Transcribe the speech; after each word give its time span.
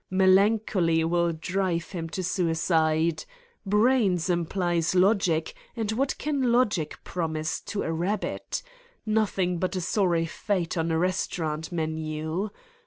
Melancholy 0.09 1.03
will 1.03 1.31
drive 1.31 1.91
him 1.91 2.09
to 2.09 2.23
suicide. 2.23 3.23
Brains 3.67 4.31
implies 4.31 4.95
logic 4.95 5.53
and 5.75 5.91
what 5.91 6.17
can 6.17 6.51
logic 6.51 6.97
promise 7.03 7.61
to 7.65 7.83
a 7.83 7.93
rabbit? 7.93 8.63
Nothing 9.05 9.59
but 9.59 9.75
a 9.75 9.81
sorry 9.81 10.25
fate 10.25 10.75
on 10.75 10.89
a 10.89 10.97
restaurant 10.97 11.71
menu. 11.71 12.49